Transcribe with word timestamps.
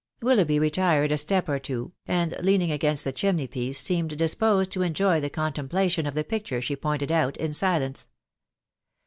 "Willoughby 0.23 0.57
retired 0.57 1.11
a 1.11 1.17
step 1.19 1.47
or 1.47 1.59
two, 1.59 1.91
and, 2.07 2.35
leaning 2.41 2.71
against 2.71 3.03
the 3.03 3.11
chimney 3.11 3.45
piece, 3.45 3.77
seemed 3.79 4.17
disposed 4.17 4.71
to 4.71 4.81
enjoy 4.81 5.19
the 5.19 5.29
contemplation 5.29 6.07
of 6.07 6.15
the 6.15 6.23
picture 6.23 6.59
she 6.59 6.75
pointed 6.75 7.11
out 7.11 7.37
in 7.37 7.53
silence. 7.53 8.09